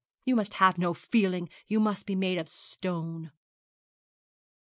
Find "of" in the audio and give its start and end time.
2.39-2.49